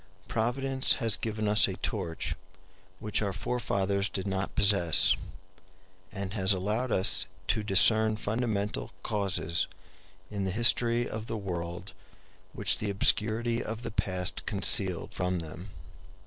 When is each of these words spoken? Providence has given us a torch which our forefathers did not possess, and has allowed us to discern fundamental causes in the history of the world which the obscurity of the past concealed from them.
Providence 0.27 0.95
has 0.95 1.15
given 1.15 1.47
us 1.47 1.67
a 1.67 1.75
torch 1.75 2.33
which 2.99 3.21
our 3.21 3.33
forefathers 3.33 4.09
did 4.09 4.25
not 4.25 4.55
possess, 4.55 5.15
and 6.11 6.33
has 6.33 6.53
allowed 6.53 6.91
us 6.91 7.27
to 7.49 7.61
discern 7.61 8.17
fundamental 8.17 8.89
causes 9.03 9.67
in 10.31 10.43
the 10.43 10.49
history 10.49 11.07
of 11.07 11.27
the 11.27 11.37
world 11.37 11.93
which 12.51 12.79
the 12.79 12.89
obscurity 12.89 13.63
of 13.63 13.83
the 13.83 13.91
past 13.91 14.47
concealed 14.47 15.13
from 15.13 15.37
them. 15.37 15.69